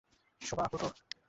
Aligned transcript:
শোবা, 0.41 0.65
ওঠ! 0.73 0.81